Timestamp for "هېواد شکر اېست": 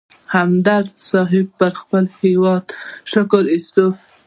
2.21-3.75